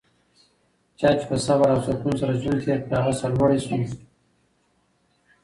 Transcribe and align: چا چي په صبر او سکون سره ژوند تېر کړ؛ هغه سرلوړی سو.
چا 0.99 1.09
چي 1.19 1.25
په 1.29 1.35
صبر 1.45 1.69
او 1.73 1.79
سکون 1.87 2.13
سره 2.21 2.39
ژوند 2.41 2.61
تېر 2.65 2.79
کړ؛ 2.85 2.91
هغه 2.97 3.13
سرلوړی 3.19 3.59
سو. 3.65 3.77